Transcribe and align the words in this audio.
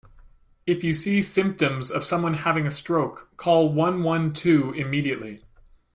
If 0.65 0.83
you 0.83 0.95
see 0.95 1.21
symptoms 1.21 1.91
of 1.91 2.03
someone 2.03 2.33
having 2.33 2.65
a 2.65 2.71
stroke 2.71 3.29
call 3.37 3.71
one-one-two 3.71 4.73
immediately. 4.73 5.43